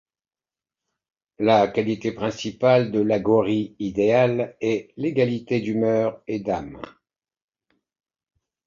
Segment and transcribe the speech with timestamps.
[1.37, 6.81] La qualité principale de l'aghori idéal est l’égalité d'humeur et d'âme.